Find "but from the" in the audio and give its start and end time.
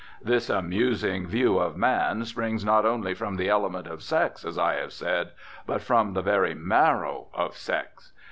5.67-6.23